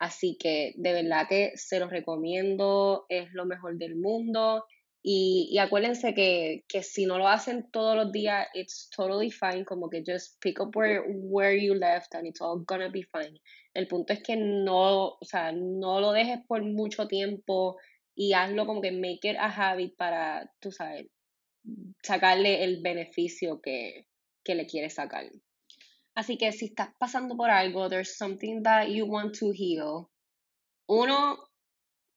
Así 0.00 0.36
que 0.38 0.74
de 0.76 0.92
verdad 0.92 1.26
que 1.28 1.52
se 1.56 1.80
los 1.80 1.90
recomiendo, 1.90 3.06
es 3.08 3.32
lo 3.32 3.46
mejor 3.46 3.78
del 3.78 3.96
mundo. 3.96 4.64
Y, 5.02 5.48
y 5.50 5.58
acuérdense 5.58 6.12
que, 6.12 6.64
que, 6.68 6.82
si 6.82 7.06
no 7.06 7.18
lo 7.18 7.28
hacen 7.28 7.70
todos 7.70 7.96
los 7.96 8.12
días, 8.12 8.48
it's 8.54 8.90
totally 8.90 9.30
fine, 9.30 9.64
como 9.64 9.88
que 9.88 10.02
just 10.04 10.40
pick 10.40 10.60
up 10.60 10.74
where, 10.74 11.02
where 11.06 11.56
you 11.56 11.74
left 11.74 12.14
and 12.14 12.26
it's 12.26 12.40
all 12.40 12.64
gonna 12.66 12.90
be 12.90 13.02
fine. 13.04 13.38
El 13.74 13.86
punto 13.86 14.12
es 14.12 14.22
que 14.22 14.36
no, 14.36 15.16
o 15.20 15.24
sea, 15.24 15.52
no 15.52 16.00
lo 16.00 16.12
dejes 16.12 16.40
por 16.46 16.62
mucho 16.64 17.06
tiempo 17.06 17.76
y 18.14 18.32
hazlo 18.32 18.66
como 18.66 18.80
que 18.80 18.90
make 18.90 19.20
it 19.22 19.36
a 19.38 19.48
habit 19.48 19.96
para, 19.96 20.50
tú 20.60 20.72
sabes, 20.72 21.06
sacarle 22.02 22.64
el 22.64 22.82
beneficio 22.82 23.60
que, 23.60 24.06
que 24.44 24.54
le 24.56 24.66
quieres 24.66 24.94
sacar. 24.94 25.30
Así 26.16 26.36
que 26.36 26.50
si 26.50 26.66
estás 26.66 26.88
pasando 26.98 27.36
por 27.36 27.50
algo, 27.50 27.88
there's 27.88 28.16
something 28.16 28.62
that 28.64 28.88
you 28.88 29.06
want 29.06 29.38
to 29.38 29.52
heal. 29.52 30.10
Uno, 30.88 31.47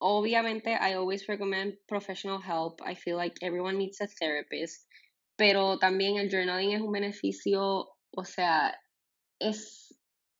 obviamente, 0.02 0.74
I 0.74 0.96
always 0.96 1.28
recommend 1.30 1.78
professional 1.88 2.40
help. 2.40 2.82
I 2.84 2.96
feel 2.96 3.18
like 3.18 3.38
everyone 3.42 3.78
needs 3.78 4.02
a 4.02 4.08
therapist. 4.08 4.86
Pero 5.38 5.78
también 5.80 6.18
el 6.18 6.30
journaling 6.30 6.74
es 6.74 6.82
un 6.82 6.92
beneficio, 6.92 7.88
o 8.16 8.24
sea, 8.26 8.76
es, 9.40 9.94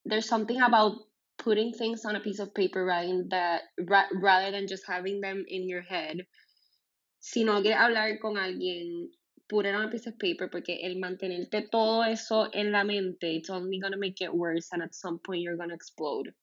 there's 0.06 0.28
something 0.28 0.62
about 0.62 0.94
putting 1.38 1.74
things 1.74 2.06
on 2.06 2.16
a 2.16 2.20
piece 2.20 2.40
of 2.40 2.54
paper 2.54 2.86
writing 2.86 3.28
that 3.30 3.62
rather 3.80 4.52
than 4.52 4.68
just 4.68 4.84
having 4.86 5.22
them 5.22 5.44
in 5.48 5.68
your 5.68 5.82
head. 5.82 6.18
Si 7.20 7.44
no 7.44 7.62
quieres 7.62 7.80
hablar 7.80 8.20
con 8.20 8.38
alguien 8.38 9.10
put 9.48 9.66
it 9.66 9.76
on 9.76 9.86
a 9.86 9.90
piece 9.90 10.08
of 10.08 10.18
paper 10.18 10.50
porque 10.50 10.80
el 10.84 10.98
mantenerte 10.98 11.70
todo 11.70 12.04
eso 12.04 12.50
en 12.54 12.72
la 12.72 12.84
mente, 12.84 13.36
it's 13.36 13.50
only 13.50 13.80
gonna 13.80 13.98
make 13.98 14.22
it 14.22 14.34
worse 14.34 14.70
and 14.72 14.82
at 14.82 14.96
some 14.96 15.20
point 15.20 15.42
you're 15.42 15.58
gonna 15.58 15.74
explode. 15.74 16.34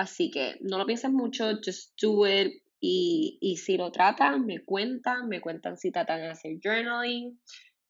Así 0.00 0.30
que 0.30 0.56
no 0.62 0.78
lo 0.78 0.86
pienses 0.86 1.10
mucho, 1.10 1.58
just 1.62 1.92
do 2.00 2.26
it. 2.26 2.62
Y, 2.80 3.36
y 3.42 3.58
si 3.58 3.76
lo 3.76 3.92
tratan, 3.92 4.46
me 4.46 4.64
cuentan, 4.64 5.28
me 5.28 5.42
cuentan 5.42 5.76
si 5.76 5.92
tratan 5.92 6.22
de 6.22 6.28
hacer 6.28 6.52
journaling. 6.64 7.38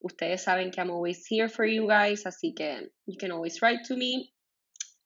Ustedes 0.00 0.42
saben 0.42 0.72
que 0.72 0.80
I'm 0.80 0.90
always 0.90 1.24
here 1.30 1.48
for 1.48 1.64
you 1.64 1.86
guys, 1.86 2.26
así 2.26 2.52
que 2.52 2.90
you 3.06 3.16
can 3.16 3.30
always 3.30 3.62
write 3.62 3.84
to 3.86 3.96
me. 3.96 4.32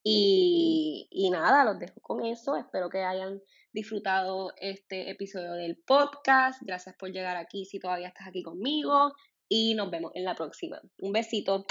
Y, 0.03 1.07
y 1.11 1.29
nada, 1.29 1.67
los 1.67 1.79
dejo 1.79 2.01
con 2.01 2.25
eso. 2.25 2.57
Espero 2.57 2.89
que 2.89 3.03
hayan 3.03 3.39
disfrutado 3.75 4.55
este 4.57 5.11
episodio 5.11 5.53
del 5.53 5.77
podcast. 5.77 6.63
Gracias 6.63 6.97
por 6.99 7.11
llegar 7.11 7.37
aquí 7.37 7.67
si 7.67 7.79
todavía 7.79 8.09
estás 8.09 8.29
aquí 8.29 8.43
conmigo 8.43 9.13
y 9.47 9.75
nos 9.75 9.91
vemos 9.91 10.13
en 10.15 10.25
la 10.25 10.35
próxima. 10.35 10.81
Un 11.01 11.13
besito. 11.13 11.67